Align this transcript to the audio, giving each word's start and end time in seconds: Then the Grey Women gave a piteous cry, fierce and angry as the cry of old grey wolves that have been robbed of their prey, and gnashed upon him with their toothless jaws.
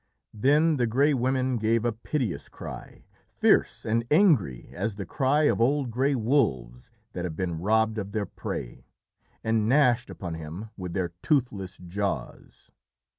Then 0.33 0.77
the 0.77 0.87
Grey 0.87 1.13
Women 1.13 1.57
gave 1.57 1.85
a 1.85 1.91
piteous 1.91 2.49
cry, 2.49 3.05
fierce 3.35 3.85
and 3.85 4.03
angry 4.09 4.71
as 4.73 4.95
the 4.95 5.05
cry 5.05 5.43
of 5.43 5.61
old 5.61 5.91
grey 5.91 6.15
wolves 6.15 6.89
that 7.13 7.23
have 7.23 7.35
been 7.35 7.59
robbed 7.59 7.99
of 7.99 8.11
their 8.11 8.25
prey, 8.25 8.87
and 9.43 9.69
gnashed 9.69 10.09
upon 10.09 10.33
him 10.33 10.71
with 10.75 10.93
their 10.93 11.09
toothless 11.21 11.77
jaws. 11.77 12.71